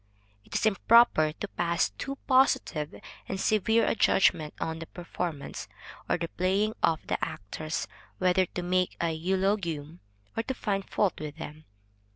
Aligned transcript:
It 0.43 0.55
is 0.55 0.65
improper 0.65 1.31
to 1.33 1.47
pass 1.47 1.91
too 1.91 2.15
positive 2.25 2.95
and 3.29 3.39
severe 3.39 3.85
a 3.85 3.93
judgment 3.93 4.55
on 4.59 4.79
the 4.79 4.87
performance, 4.87 5.67
or 6.09 6.17
the 6.17 6.27
playing 6.27 6.73
of 6.81 7.05
the 7.05 7.23
actors, 7.23 7.87
whether 8.17 8.47
to 8.47 8.63
make 8.63 8.97
a 8.99 9.11
eulogium, 9.11 9.99
or 10.35 10.41
to 10.41 10.55
find 10.55 10.89
fault 10.89 11.19
with 11.19 11.35
them. 11.37 11.65